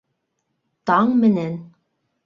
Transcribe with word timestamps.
Таң 0.91 1.15
менән. 1.21 1.57